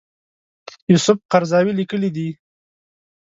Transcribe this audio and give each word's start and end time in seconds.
یوسف 0.91 1.17
قرضاوي 1.31 1.73
لیکلي 1.79 2.09
دي. 2.15 2.27